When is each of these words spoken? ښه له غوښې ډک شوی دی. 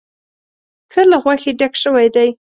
ښه 0.91 1.01
له 1.11 1.17
غوښې 1.23 1.51
ډک 1.59 1.73
شوی 1.83 2.07
دی. 2.15 2.29